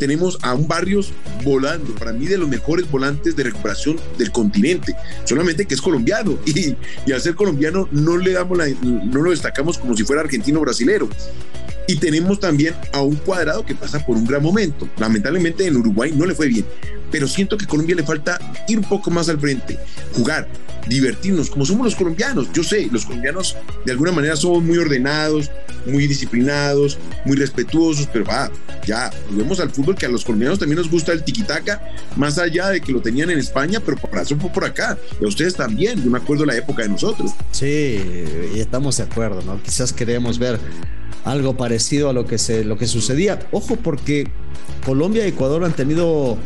Tenemos 0.00 0.38
a 0.42 0.54
un 0.54 0.66
Barrios 0.66 1.12
volando, 1.44 1.94
para 1.94 2.12
mí 2.12 2.26
de 2.26 2.38
los 2.38 2.48
mejores 2.48 2.90
volantes 2.90 3.36
de 3.36 3.44
recuperación 3.44 4.00
del 4.18 4.32
continente, 4.32 4.96
solamente 5.24 5.66
que 5.66 5.74
es 5.74 5.82
colombiano 5.82 6.38
y, 6.46 6.74
y 7.06 7.12
al 7.12 7.20
ser 7.20 7.34
colombiano 7.34 7.86
no 7.92 8.16
le 8.16 8.32
damos 8.32 8.56
la, 8.58 8.66
no 8.82 9.20
lo 9.20 9.30
destacamos 9.30 9.78
como 9.78 9.94
si 9.94 10.02
fuera 10.02 10.22
argentino 10.22 10.58
o 10.58 10.62
brasilero. 10.62 11.08
Y 11.90 11.96
tenemos 11.96 12.38
también 12.38 12.76
a 12.92 13.00
un 13.02 13.16
cuadrado 13.16 13.66
que 13.66 13.74
pasa 13.74 13.98
por 14.06 14.16
un 14.16 14.24
gran 14.24 14.40
momento. 14.40 14.88
Lamentablemente 14.96 15.66
en 15.66 15.76
Uruguay 15.76 16.12
no 16.14 16.24
le 16.24 16.36
fue 16.36 16.46
bien, 16.46 16.64
pero 17.10 17.26
siento 17.26 17.58
que 17.58 17.64
a 17.64 17.68
Colombia 17.68 17.96
le 17.96 18.04
falta 18.04 18.38
ir 18.68 18.78
un 18.78 18.84
poco 18.84 19.10
más 19.10 19.28
al 19.28 19.40
frente, 19.40 19.76
jugar, 20.14 20.46
divertirnos, 20.86 21.50
como 21.50 21.66
somos 21.66 21.86
los 21.86 21.96
colombianos. 21.96 22.46
Yo 22.52 22.62
sé, 22.62 22.88
los 22.92 23.04
colombianos 23.04 23.56
de 23.84 23.90
alguna 23.90 24.12
manera 24.12 24.36
somos 24.36 24.62
muy 24.62 24.78
ordenados, 24.78 25.50
muy 25.84 26.06
disciplinados, 26.06 26.96
muy 27.24 27.36
respetuosos, 27.36 28.08
pero 28.12 28.24
va, 28.24 28.52
ya, 28.86 29.10
volvemos 29.28 29.58
al 29.58 29.70
fútbol 29.70 29.96
que 29.96 30.06
a 30.06 30.10
los 30.10 30.24
colombianos 30.24 30.60
también 30.60 30.78
nos 30.78 30.88
gusta 30.88 31.10
el 31.10 31.24
tiquitaca, 31.24 31.82
más 32.14 32.38
allá 32.38 32.68
de 32.68 32.80
que 32.80 32.92
lo 32.92 33.02
tenían 33.02 33.30
en 33.30 33.40
España, 33.40 33.80
pero 33.84 33.96
por 33.96 34.16
eso 34.16 34.36
fue 34.36 34.48
por 34.50 34.64
acá. 34.64 34.96
Y 35.20 35.24
a 35.24 35.26
ustedes 35.26 35.56
también, 35.56 36.00
yo 36.04 36.08
me 36.08 36.18
acuerdo 36.18 36.46
la 36.46 36.54
época 36.54 36.84
de 36.84 36.90
nosotros. 36.90 37.32
Sí, 37.50 37.98
estamos 38.54 38.96
de 38.98 39.02
acuerdo, 39.02 39.42
¿no? 39.42 39.60
Quizás 39.60 39.92
queremos 39.92 40.38
ver 40.38 40.60
algo 41.24 41.56
parecido 41.56 42.08
a 42.08 42.12
lo 42.12 42.26
que, 42.26 42.38
se, 42.38 42.64
lo 42.64 42.76
que 42.76 42.86
sucedía. 42.86 43.38
Ojo, 43.52 43.76
porque 43.76 44.28
Colombia 44.84 45.24
y 45.24 45.30
Ecuador 45.30 45.64
han 45.64 45.72
tenido 45.72 46.38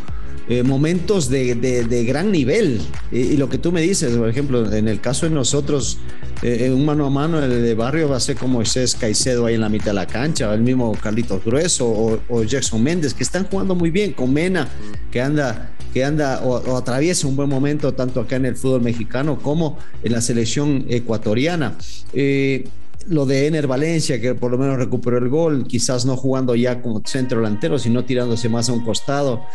eh, 0.48 0.62
momentos 0.62 1.30
de, 1.30 1.54
de, 1.54 2.04
gran 2.04 2.30
nivel. 2.30 2.80
Y, 3.10 3.36
lo 3.36 3.48
que 3.48 3.56
tú 3.58 3.72
me 3.72 3.80
dices, 3.80 4.16
por 4.16 4.28
ejemplo, 4.28 4.70
en 4.72 4.88
el 4.88 5.00
caso 5.00 5.26
de 5.26 5.34
nosotros, 5.34 5.98
eh, 6.42 6.70
un 6.70 6.84
mano 6.84 7.06
a 7.06 7.10
mano 7.10 7.42
el 7.42 7.62
de 7.62 7.74
barrio 7.74 8.10
va 8.10 8.16
a 8.16 8.20
ser 8.20 8.36
como 8.36 8.54
Moisés 8.54 8.94
Caicedo 8.94 9.46
ahí 9.46 9.54
en 9.54 9.62
la 9.62 9.70
mitad 9.70 9.86
de 9.86 9.94
la 9.94 10.06
cancha, 10.06 10.52
el 10.52 10.60
mismo 10.60 10.92
Carlitos 11.02 11.42
Grueso 11.42 11.86
o, 11.86 12.20
o, 12.28 12.42
Jackson 12.42 12.82
Méndez, 12.82 13.14
que 13.14 13.22
están 13.22 13.46
jugando 13.46 13.74
muy 13.74 13.90
bien, 13.90 14.12
con 14.12 14.32
Mena, 14.32 14.68
que 15.10 15.22
anda 15.22 15.70
que 15.94 16.04
anda 16.04 16.40
o, 16.42 16.56
o, 16.56 16.76
atraviesa 16.76 17.28
un 17.28 17.36
buen 17.36 17.48
momento 17.48 17.94
tanto 17.94 18.20
acá 18.20 18.34
en 18.34 18.46
el 18.46 18.56
fútbol 18.56 18.82
mexicano 18.82 19.38
como 19.38 19.78
en 20.02 20.12
la 20.12 20.20
selección 20.20 20.84
ecuatoriana. 20.88 21.78
Eh, 22.12 22.64
lo 23.08 23.26
de 23.26 23.46
Ener 23.46 23.66
Valencia, 23.66 24.20
que 24.20 24.34
por 24.34 24.50
lo 24.50 24.58
menos 24.58 24.78
recuperó 24.78 25.18
el 25.18 25.28
gol, 25.28 25.66
quizás 25.66 26.04
no 26.04 26.16
jugando 26.16 26.54
ya 26.54 26.82
como 26.82 27.02
centro 27.04 27.38
delantero, 27.38 27.78
sino 27.78 28.04
tirándose 28.04 28.48
más 28.48 28.68
a 28.68 28.72
un 28.72 28.84
costado. 28.84 29.46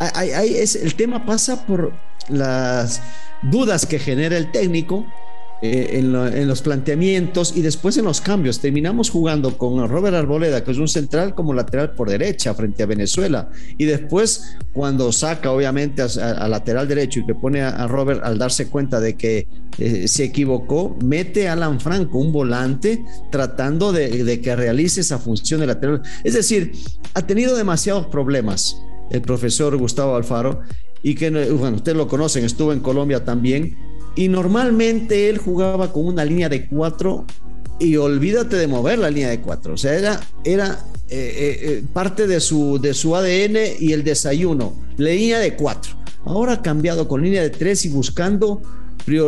Es, 0.00 0.76
el 0.76 0.94
tema 0.94 1.24
pasa 1.24 1.66
por 1.66 1.92
las 2.28 3.02
dudas 3.42 3.86
que 3.86 3.98
genera 3.98 4.36
el 4.36 4.50
técnico 4.50 5.06
eh, 5.66 5.98
en, 5.98 6.46
los 6.46 6.60
planteamientos 6.60 7.56
y 7.56 7.62
después 7.62 7.96
en 7.96 8.04
los 8.04 8.20
cambios. 8.20 8.60
Terminamos 8.60 9.08
jugando 9.08 9.56
con 9.56 9.88
Robert 9.88 10.14
Arboleda, 10.14 10.62
que 10.62 10.72
es 10.72 10.76
un 10.76 10.88
central 10.88 11.34
como 11.34 11.54
lateral 11.54 11.94
por 11.94 12.10
derecha 12.10 12.52
frente 12.52 12.82
a 12.82 12.86
Venezuela. 12.86 13.48
Y 13.78 13.86
después, 13.86 14.56
cuando 14.74 15.10
saca 15.10 15.50
obviamente 15.50 16.02
a, 16.02 16.48
lateral 16.48 16.86
derecho 16.86 17.20
y 17.20 17.26
que 17.26 17.34
pone 17.34 17.62
a, 17.62 17.86
Robert 17.86 18.20
al 18.24 18.36
darse 18.36 18.68
cuenta 18.68 19.00
de 19.00 19.16
que 19.16 19.48
eh, 19.78 20.06
se 20.06 20.24
equivocó, 20.24 20.98
mete 21.02 21.48
a 21.48 21.54
Alan 21.54 21.80
Franco, 21.80 22.18
un 22.18 22.30
volante, 22.30 23.02
tratando 23.30 23.90
de, 23.90 24.22
de 24.22 24.40
que 24.42 24.54
realice 24.54 25.00
esa 25.00 25.18
función 25.18 25.60
de 25.60 25.68
lateral. 25.68 26.02
Es 26.24 26.34
decir, 26.34 26.72
ha 27.14 27.22
tenido 27.22 27.56
demasiados 27.56 28.08
problemas 28.08 28.76
el 29.10 29.22
profesor 29.22 29.74
Gustavo 29.78 30.14
Alfaro 30.14 30.60
y 31.02 31.14
que, 31.14 31.30
bueno, 31.30 31.76
ustedes 31.76 31.96
lo 31.96 32.06
conocen, 32.06 32.44
estuvo 32.44 32.70
en 32.74 32.80
Colombia 32.80 33.24
también 33.24 33.93
y 34.16 34.28
normalmente 34.28 35.28
él 35.28 35.38
jugaba 35.38 35.92
con 35.92 36.06
una 36.06 36.24
línea 36.24 36.48
de 36.48 36.66
cuatro 36.66 37.24
y 37.78 37.96
olvídate 37.96 38.56
de 38.56 38.66
mover 38.66 38.98
la 38.98 39.10
línea 39.10 39.30
de 39.30 39.40
cuatro. 39.40 39.74
O 39.74 39.76
sea, 39.76 39.94
era, 39.94 40.20
era 40.44 40.84
eh, 41.08 41.16
eh, 41.16 41.58
eh, 41.62 41.84
parte 41.92 42.26
de 42.26 42.40
su, 42.40 42.78
de 42.80 42.94
su 42.94 43.16
ADN 43.16 43.56
y 43.80 43.92
el 43.92 44.04
desayuno. 44.04 44.76
Línea 44.96 45.38
de 45.38 45.54
cuatro. 45.54 45.96
Ahora 46.24 46.54
ha 46.54 46.62
cambiado 46.62 47.08
con 47.08 47.22
línea 47.22 47.42
de 47.42 47.50
tres 47.50 47.84
y 47.84 47.88
buscando 47.88 48.62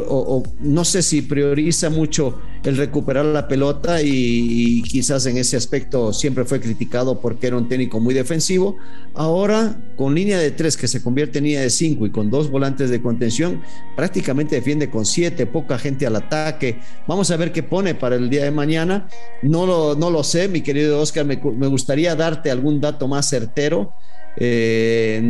o, 0.09 0.43
no 0.61 0.85
sé 0.85 1.02
si 1.02 1.23
prioriza 1.23 1.90
mucho 1.90 2.38
el 2.66 2.76
recuperar 2.76 3.25
la 3.25 3.46
pelota 3.46 4.02
y, 4.02 4.82
quizás 4.82 5.25
en 5.26 5.37
ese 5.37 5.56
aspecto 5.56 6.12
siempre 6.12 6.44
fue 6.44 6.61
criticado 6.61 7.20
porque 7.20 7.46
era 7.46 7.56
un 7.56 7.68
técnico 7.68 8.00
muy 8.00 8.12
defensivo. 8.12 8.76
Ahora 9.14 9.76
con 9.96 10.14
línea 10.14 10.38
de 10.38 10.50
tres 10.50 10.76
que 10.76 10.88
se 10.88 11.02
convierte 11.02 11.38
en 11.38 11.44
línea 11.44 11.61
de 11.61 11.70
cinco 11.70 12.06
y 12.06 12.11
con 12.11 12.30
dos 12.30 12.50
volantes 12.50 12.90
de 12.90 13.00
contención, 13.00 13.62
prácticamente 13.94 14.56
defiende 14.56 14.90
con 14.90 15.06
siete, 15.06 15.46
poca 15.46 15.78
gente 15.78 16.06
al 16.06 16.16
ataque. 16.16 16.80
Vamos 17.06 17.30
a 17.30 17.37
ver 17.37 17.52
qué 17.52 17.62
pone 17.62 17.94
para 17.94 18.16
el 18.16 18.28
día 18.28 18.44
de 18.44 18.50
mañana. 18.50 19.08
No 19.42 19.66
lo, 19.66 19.94
no 19.94 20.11
lo 20.11 20.25
sé, 20.25 20.49
mi 20.49 20.61
querido 20.61 21.00
Oscar, 21.00 21.25
me, 21.25 21.37
me 21.37 21.66
gustaría 21.68 22.16
darte 22.16 22.50
algún 22.50 22.80
dato 22.80 23.06
más 23.06 23.28
certero 23.28 23.92
eh, 24.37 25.23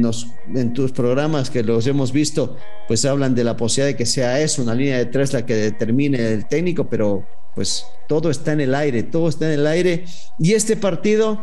en 0.55 0.73
tus 0.73 0.93
programas 0.93 1.51
que 1.51 1.63
los 1.63 1.87
hemos 1.87 2.13
visto, 2.13 2.57
pues 2.89 3.05
hablan 3.05 3.35
de 3.35 3.45
la 3.45 3.57
posibilidad 3.57 3.93
de 3.93 3.97
que 3.97 4.07
sea 4.07 4.41
eso, 4.41 4.63
una 4.63 4.75
línea 4.75 4.99
de 4.99 5.07
tres 5.07 5.33
la 5.33 5.47
que 5.47 5.55
determine 5.55 6.33
el 6.33 6.47
técnico, 6.47 6.89
pero 6.89 7.27
pues 7.55 7.85
todo 8.09 8.31
está 8.31 8.53
en 8.53 8.61
el 8.61 8.75
aire, 8.75 9.03
todo 9.03 9.29
está 9.29 9.47
en 9.47 9.61
el 9.61 9.67
aire. 9.67 10.05
Y 10.39 10.53
este 10.53 10.77
partido 10.77 11.41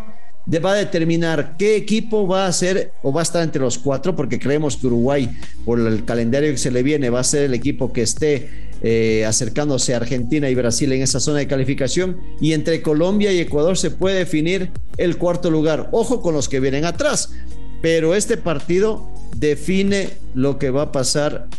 va 0.64 0.74
a 0.74 0.76
determinar 0.76 1.56
qué 1.58 1.76
equipo 1.76 2.28
va 2.28 2.48
a 2.48 2.52
ser 2.52 2.92
o 3.02 3.12
va 3.14 3.22
a 3.22 3.24
estar 3.24 3.44
entre 3.44 3.62
los 3.62 3.78
cuatro, 3.78 4.16
porque 4.16 4.40
creemos 4.40 4.78
que 4.78 4.88
Uruguay, 4.88 5.30
por 5.66 5.80
el 5.80 6.06
calendario 6.06 6.52
que 6.52 6.58
se 6.58 6.72
le 6.72 6.84
viene, 6.84 7.10
va 7.10 7.22
a 7.22 7.24
ser 7.24 7.44
el 7.44 7.54
equipo 7.54 7.94
que 7.94 8.02
esté 8.02 8.50
eh, 8.82 9.24
acercándose 9.26 9.94
a 9.94 9.98
Argentina 9.98 10.50
y 10.50 10.56
Brasil 10.56 10.92
en 10.92 11.02
esa 11.02 11.20
zona 11.20 11.40
de 11.40 11.48
calificación. 11.48 12.20
Y 12.42 12.54
entre 12.54 12.82
Colombia 12.82 13.32
y 13.32 13.40
Ecuador 13.40 13.78
se 13.78 13.92
puede 13.92 14.20
definir 14.20 14.72
el 14.98 15.18
cuarto 15.18 15.50
lugar. 15.50 15.90
Ojo 15.92 16.22
con 16.22 16.34
los 16.34 16.50
que 16.50 16.60
vienen 16.60 16.86
atrás, 16.86 17.32
pero 17.84 18.16
este 18.16 18.38
partido 18.38 19.12
define 19.36 20.12
lo 20.34 20.58
que 20.58 20.70
va 20.70 20.84
a 20.84 20.92
pasar 20.94 21.50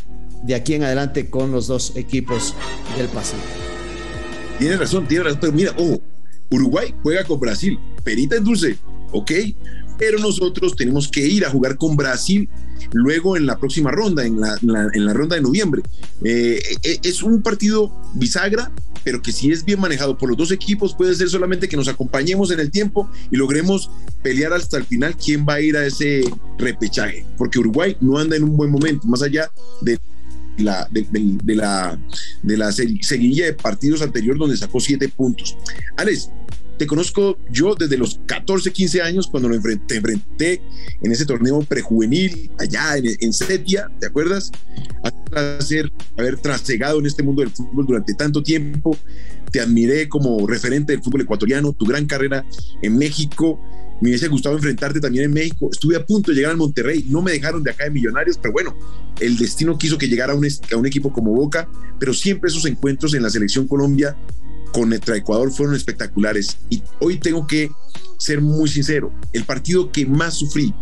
de 0.42 0.54
aquí 0.54 0.72
en 0.72 0.82
adelante 0.82 1.28
con 1.28 1.52
los 1.52 1.66
dos 1.66 1.94
equipos 1.96 2.54
del 2.96 3.08
Pacífico. 3.08 3.44
Tiene 4.58 4.78
razón, 4.78 5.06
tiene 5.06 5.24
razón, 5.24 5.54
mira, 5.54 5.72
ojo, 5.76 6.00
Uruguay 6.50 6.94
juega 7.02 7.24
con 7.24 7.38
Brasil, 7.40 7.78
perita 8.02 8.36
en 8.36 8.44
dulce, 8.44 8.78
ok, 9.12 9.32
pero 9.98 10.18
nosotros 10.18 10.74
tenemos 10.76 11.08
que 11.08 11.26
ir 11.26 11.44
a 11.44 11.50
jugar 11.50 11.76
con 11.76 11.96
Brasil 11.96 12.48
luego 12.92 13.36
en 13.36 13.46
la 13.46 13.58
próxima 13.58 13.90
ronda, 13.90 14.24
en 14.24 14.40
la, 14.40 14.56
en 14.60 15.06
la, 15.06 15.12
ronda 15.12 15.36
de 15.36 15.42
noviembre. 15.42 15.82
Eh, 16.22 16.60
eh, 16.82 16.98
es 17.02 17.22
un 17.22 17.42
partido 17.42 17.92
bisagra, 18.14 18.70
pero 19.02 19.20
que 19.20 19.32
si 19.32 19.52
es 19.52 19.64
bien 19.64 19.80
manejado 19.80 20.16
por 20.16 20.28
los 20.28 20.38
dos 20.38 20.50
equipos, 20.50 20.94
puede 20.94 21.14
ser 21.14 21.28
solamente 21.28 21.68
que 21.68 21.76
nos 21.76 21.88
acompañemos 21.88 22.50
en 22.50 22.60
el 22.60 22.70
tiempo 22.70 23.08
y 23.30 23.36
logremos 23.36 23.90
pelear 24.22 24.52
hasta 24.52 24.78
el 24.78 24.84
final 24.84 25.16
quién 25.16 25.46
va 25.46 25.54
a 25.54 25.60
ir 25.60 25.76
a 25.76 25.86
ese 25.86 26.22
repechaje, 26.58 27.26
porque 27.36 27.58
Uruguay 27.58 27.96
no 28.00 28.18
anda 28.18 28.36
en 28.36 28.44
un 28.44 28.56
buen 28.56 28.70
momento, 28.70 29.06
más 29.06 29.22
allá 29.22 29.50
de 29.82 29.98
la, 30.56 30.88
de, 30.90 31.06
la, 31.54 31.98
de 32.42 32.56
la 32.56 32.72
seguilla 32.72 33.46
de 33.46 33.54
partidos 33.54 34.02
anterior 34.02 34.38
donde 34.38 34.56
sacó 34.56 34.80
siete 34.80 35.08
puntos. 35.08 35.56
Alex, 35.96 36.30
te 36.78 36.86
conozco 36.86 37.38
yo 37.50 37.74
desde 37.74 37.96
los 37.96 38.20
14, 38.26 38.72
15 38.72 39.02
años 39.02 39.26
cuando 39.28 39.48
lo 39.48 39.54
enfrenté, 39.54 39.96
enfrenté 39.96 40.62
en 41.02 41.12
ese 41.12 41.24
torneo 41.24 41.60
prejuvenil 41.60 42.50
allá 42.58 42.96
en, 42.96 43.06
en 43.20 43.32
Setia, 43.32 43.90
¿te 44.00 44.06
acuerdas? 44.06 44.50
Hacer, 45.32 45.90
haber 46.16 46.38
trasegado 46.38 46.98
en 46.98 47.06
este 47.06 47.22
mundo 47.22 47.42
del 47.42 47.50
fútbol 47.50 47.86
durante 47.86 48.14
tanto 48.14 48.42
tiempo. 48.42 48.96
Te 49.50 49.60
admiré 49.60 50.08
como 50.08 50.46
referente 50.46 50.92
del 50.92 51.02
fútbol 51.02 51.22
ecuatoriano, 51.22 51.72
tu 51.72 51.86
gran 51.86 52.06
carrera 52.06 52.44
en 52.82 52.96
México. 52.96 53.60
Me 54.00 54.10
hubiese 54.10 54.26
gustado 54.26 54.56
enfrentarte 54.56 55.00
también 55.00 55.26
en 55.26 55.32
México. 55.32 55.68
Estuve 55.70 55.96
a 55.96 56.04
punto 56.04 56.30
de 56.30 56.36
llegar 56.36 56.50
al 56.50 56.56
Monterrey. 56.56 57.04
No 57.08 57.22
me 57.22 57.30
dejaron 57.30 57.62
de 57.62 57.70
acá 57.70 57.84
de 57.84 57.90
Millonarios, 57.90 58.38
pero 58.38 58.52
bueno, 58.52 58.76
el 59.20 59.36
destino 59.36 59.78
quiso 59.78 59.96
que 59.96 60.08
llegara 60.08 60.32
a 60.32 60.36
un, 60.36 60.44
a 60.46 60.76
un 60.76 60.86
equipo 60.86 61.12
como 61.12 61.32
Boca. 61.32 61.68
Pero 62.00 62.12
siempre 62.12 62.50
esos 62.50 62.66
encuentros 62.66 63.14
en 63.14 63.22
la 63.22 63.30
selección 63.30 63.68
Colombia 63.68 64.16
contra 64.74 65.16
Ecuador 65.16 65.52
fueron 65.52 65.76
espectaculares. 65.76 66.58
Y 66.68 66.82
hoy 66.98 67.18
tengo 67.18 67.46
que 67.46 67.70
ser 68.18 68.40
muy 68.40 68.68
sincero, 68.68 69.12
el 69.32 69.44
partido 69.44 69.92
que 69.92 70.04
más 70.04 70.34
sufrí, 70.34 70.74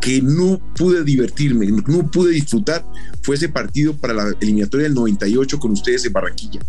que 0.00 0.22
no 0.22 0.60
pude 0.76 1.02
divertirme, 1.02 1.66
no 1.66 2.10
pude 2.10 2.32
disfrutar, 2.32 2.84
fue 3.22 3.36
ese 3.36 3.48
partido 3.48 3.96
para 3.96 4.14
la 4.14 4.32
eliminatoria 4.40 4.84
del 4.84 4.94
98 4.94 5.58
con 5.58 5.72
ustedes 5.72 6.04
en 6.04 6.12
Barranquilla. 6.12 6.60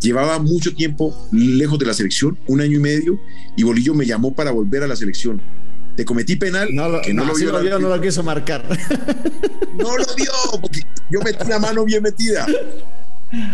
Llevaba 0.00 0.38
mucho 0.38 0.74
tiempo 0.74 1.14
lejos 1.30 1.78
de 1.78 1.86
la 1.86 1.94
selección, 1.94 2.38
un 2.46 2.60
año 2.62 2.78
y 2.78 2.80
medio, 2.80 3.20
y 3.56 3.62
Bolillo 3.62 3.94
me 3.94 4.06
llamó 4.06 4.34
para 4.34 4.50
volver 4.50 4.82
a 4.82 4.88
la 4.88 4.96
selección. 4.96 5.40
Te 5.96 6.04
cometí 6.04 6.36
penal. 6.36 6.68
No 6.72 6.88
lo, 6.88 7.02
que 7.02 7.12
no, 7.12 7.26
lo, 7.26 7.34
vio, 7.34 7.78
no 7.78 7.88
lo 7.88 8.00
quiso 8.00 8.22
marcar. 8.22 8.66
No 9.76 9.96
lo 9.96 10.14
vio, 10.16 10.32
porque 10.60 10.82
yo 11.10 11.20
metí 11.20 11.48
la 11.48 11.58
mano 11.58 11.84
bien 11.84 12.02
metida 12.02 12.46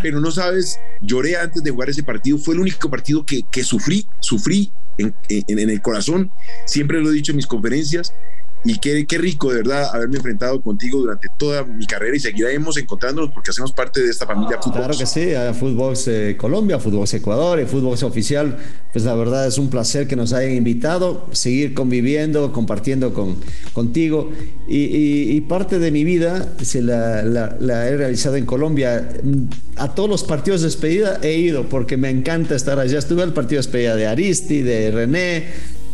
pero 0.02 0.20
no 0.20 0.30
sabes, 0.30 0.78
lloré 1.00 1.36
antes 1.36 1.62
de 1.62 1.70
jugar 1.70 1.90
ese 1.90 2.02
partido, 2.02 2.38
fue 2.38 2.54
el 2.54 2.60
único 2.60 2.90
partido 2.90 3.24
que, 3.24 3.42
que 3.50 3.62
sufrí, 3.62 4.06
sufrí 4.20 4.70
en, 4.98 5.14
en, 5.28 5.70
el 5.70 5.82
corazón, 5.82 6.30
siempre 6.64 7.00
lo 7.00 7.10
he 7.10 7.14
dicho 7.14 7.32
en 7.32 7.36
mis 7.36 7.46
conferencias, 7.46 8.12
y 8.66 8.78
qué, 8.78 9.06
qué 9.06 9.18
rico 9.18 9.50
de 9.50 9.58
verdad 9.58 9.90
haberme 9.94 10.16
enfrentado 10.16 10.60
contigo 10.60 10.98
durante 10.98 11.28
toda 11.38 11.64
mi 11.64 11.86
carrera 11.86 12.16
y 12.16 12.20
seguiremos 12.20 12.76
encontrándonos 12.76 13.30
porque 13.30 13.50
hacemos 13.50 13.72
parte 13.72 14.02
de 14.02 14.10
esta 14.10 14.26
familia 14.26 14.58
Fútbol. 14.60 14.80
Claro 14.80 14.98
que 14.98 15.06
sí, 15.06 15.34
a 15.34 15.54
Footbox 15.54 16.08
eh, 16.08 16.36
Colombia, 16.36 16.80
Footbox 16.80 17.14
Ecuador 17.14 17.60
y 17.60 17.66
Footbox 17.66 18.02
Oficial, 18.02 18.56
pues 18.92 19.04
la 19.04 19.14
verdad 19.14 19.46
es 19.46 19.58
un 19.58 19.70
placer 19.70 20.08
que 20.08 20.16
nos 20.16 20.32
hayan 20.32 20.52
invitado, 20.52 21.26
seguir 21.30 21.74
conviviendo, 21.74 22.52
compartiendo 22.52 23.14
con, 23.14 23.36
contigo 23.72 24.32
y, 24.66 25.36
y, 25.36 25.40
parte 25.42 25.78
de 25.78 25.92
mi 25.92 26.02
vida 26.02 26.54
se 26.60 26.82
la, 26.82 27.22
la, 27.22 27.56
la, 27.60 27.86
he 27.88 27.96
realizado 27.96 28.34
en 28.36 28.46
Colombia. 28.46 29.08
A 29.76 29.94
todos 29.94 30.08
los 30.08 30.24
partidos 30.24 30.62
de 30.62 30.66
despedida 30.66 31.20
he 31.22 31.36
ido 31.36 31.68
porque 31.68 31.96
me 31.96 32.10
encanta 32.10 32.56
estar 32.56 32.80
allá. 32.80 32.98
Estuve 32.98 33.22
al 33.22 33.32
partido 33.32 33.60
de 33.60 33.66
despedida 33.66 33.94
de 33.94 34.06
Aristi, 34.08 34.62
de 34.62 34.90
René, 34.90 35.44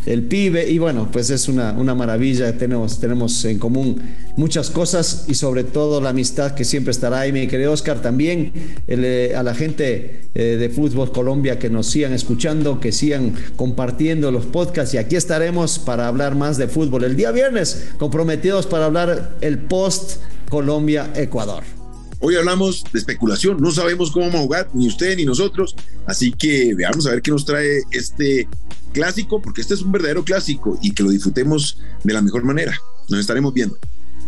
el 0.05 0.23
pibe, 0.23 0.69
y 0.69 0.79
bueno, 0.79 1.09
pues 1.11 1.29
es 1.29 1.47
una, 1.47 1.71
una 1.73 1.95
maravilla, 1.95 2.57
tenemos, 2.57 2.99
tenemos 2.99 3.43
en 3.45 3.59
común 3.59 4.01
muchas 4.35 4.69
cosas 4.69 5.25
y 5.27 5.35
sobre 5.35 5.63
todo 5.63 6.01
la 6.01 6.09
amistad 6.09 6.55
que 6.55 6.65
siempre 6.65 6.91
estará 6.91 7.21
ahí, 7.21 7.31
mi 7.31 7.47
querido 7.47 7.71
Oscar, 7.71 8.01
también 8.01 8.51
eh, 8.87 9.33
a 9.35 9.43
la 9.43 9.53
gente 9.53 10.21
eh, 10.33 10.57
de 10.59 10.69
Fútbol 10.69 11.11
Colombia 11.11 11.59
que 11.59 11.69
nos 11.69 11.87
sigan 11.87 12.13
escuchando, 12.13 12.79
que 12.79 12.91
sigan 12.91 13.33
compartiendo 13.55 14.31
los 14.31 14.45
podcasts 14.45 14.93
y 14.93 14.97
aquí 14.97 15.15
estaremos 15.15 15.79
para 15.79 16.07
hablar 16.07 16.35
más 16.35 16.57
de 16.57 16.67
fútbol. 16.67 17.03
El 17.03 17.15
día 17.15 17.31
viernes, 17.31 17.89
comprometidos 17.97 18.65
para 18.65 18.85
hablar 18.85 19.35
el 19.41 19.59
post 19.59 20.17
Colombia-Ecuador. 20.49 21.82
Hoy 22.25 22.37
hablamos 22.37 22.85
de 22.93 22.99
especulación, 22.99 23.57
no 23.59 23.69
sabemos 23.69 24.09
cómo 24.09 24.27
vamos 24.27 24.39
a 24.39 24.43
jugar, 24.43 24.69
ni 24.73 24.87
usted 24.87 25.17
ni 25.17 25.25
nosotros, 25.25 25.75
así 26.05 26.31
que 26.31 26.73
veamos 26.73 27.05
a 27.05 27.09
ver 27.09 27.21
qué 27.21 27.31
nos 27.31 27.43
trae 27.43 27.81
este 27.91 28.47
clásico, 28.93 29.41
porque 29.41 29.59
este 29.59 29.73
es 29.73 29.81
un 29.81 29.91
verdadero 29.91 30.23
clásico 30.23 30.79
y 30.81 30.93
que 30.93 31.03
lo 31.03 31.09
disfrutemos 31.09 31.79
de 32.01 32.13
la 32.13 32.21
mejor 32.21 32.45
manera. 32.45 32.79
Nos 33.09 33.19
estaremos 33.19 33.53
viendo. 33.53 33.77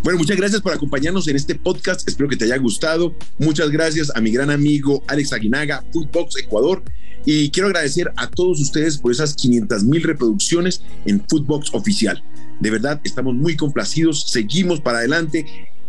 Bueno, 0.03 0.19
muchas 0.19 0.35
gracias 0.35 0.61
por 0.61 0.73
acompañarnos 0.73 1.25
en 1.29 1.37
este 1.37 1.55
podcast. 1.55 2.05
Espero 2.05 2.27
que 2.27 2.35
te 2.35 2.43
haya 2.43 2.57
gustado. 2.57 3.15
Muchas 3.39 3.69
gracias 3.69 4.11
a 4.13 4.19
mi 4.19 4.29
gran 4.29 4.49
amigo 4.49 5.01
Alex 5.07 5.31
Aguinaga, 5.31 5.85
Footbox 5.93 6.35
Ecuador. 6.35 6.83
Y 7.23 7.49
quiero 7.51 7.67
agradecer 7.67 8.11
a 8.17 8.29
todos 8.29 8.59
ustedes 8.59 8.97
por 8.97 9.13
esas 9.13 9.35
500 9.35 9.85
mil 9.85 10.03
reproducciones 10.03 10.81
en 11.05 11.25
Footbox 11.29 11.73
Oficial. 11.73 12.21
De 12.59 12.71
verdad, 12.71 12.99
estamos 13.05 13.35
muy 13.35 13.55
complacidos. 13.55 14.29
Seguimos 14.29 14.81
para 14.81 14.97
adelante 14.97 15.45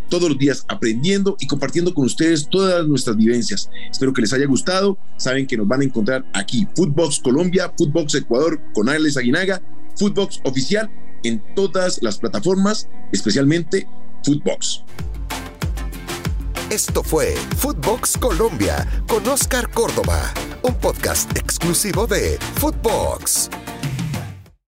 todos 0.08 0.28
los 0.28 0.38
días 0.38 0.64
aprendiendo 0.68 1.36
y 1.40 1.46
compartiendo 1.46 1.94
con 1.94 2.04
ustedes 2.04 2.48
todas 2.48 2.86
nuestras 2.86 3.16
vivencias. 3.16 3.70
Espero 3.90 4.12
que 4.12 4.22
les 4.22 4.32
haya 4.32 4.46
gustado. 4.46 4.98
Saben 5.16 5.46
que 5.46 5.56
nos 5.56 5.68
van 5.68 5.80
a 5.80 5.84
encontrar 5.84 6.24
aquí, 6.32 6.66
Footbox 6.74 7.20
Colombia, 7.20 7.72
Footbox 7.76 8.14
Ecuador 8.14 8.60
con 8.74 8.88
Alex 8.88 9.16
Aguinaga, 9.16 9.62
Footbox 9.96 10.40
Oficial 10.44 10.90
en 11.24 11.42
todas 11.54 12.02
las 12.02 12.18
plataformas, 12.18 12.88
especialmente 13.12 13.86
Footbox. 14.24 14.82
Esto 16.70 17.02
fue 17.02 17.36
Footbox 17.58 18.18
Colombia 18.18 18.86
con 19.06 19.26
Oscar 19.28 19.70
Córdoba, 19.70 20.34
un 20.62 20.74
podcast 20.74 21.36
exclusivo 21.36 22.06
de 22.06 22.38
Footbox. 22.56 23.50